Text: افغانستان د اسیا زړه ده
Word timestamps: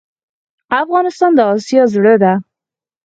افغانستان 0.83 1.31
د 1.35 1.39
اسیا 1.53 1.83
زړه 1.93 2.13
ده 2.23 2.33